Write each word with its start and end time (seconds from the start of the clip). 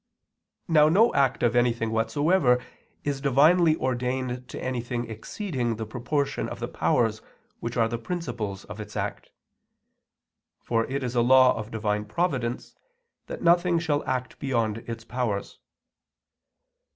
Now 0.67 0.89
no 0.89 1.13
act 1.13 1.43
of 1.43 1.55
anything 1.55 1.91
whatsoever 1.91 2.59
is 3.03 3.21
divinely 3.21 3.75
ordained 3.75 4.47
to 4.49 4.59
anything 4.59 5.07
exceeding 5.07 5.75
the 5.75 5.85
proportion 5.85 6.49
of 6.49 6.59
the 6.59 6.67
powers 6.67 7.21
which 7.59 7.77
are 7.77 7.87
the 7.87 7.99
principles 7.99 8.65
of 8.65 8.79
its 8.81 8.97
act; 8.97 9.29
for 10.63 10.87
it 10.87 11.03
is 11.03 11.13
a 11.13 11.21
law 11.21 11.55
of 11.55 11.69
Divine 11.69 12.05
providence 12.05 12.73
that 13.27 13.43
nothing 13.43 13.77
shall 13.77 14.03
act 14.07 14.39
beyond 14.39 14.79
its 14.89 15.05
powers. 15.05 15.59